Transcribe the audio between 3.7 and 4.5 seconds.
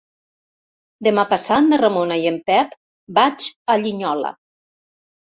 a Linyola.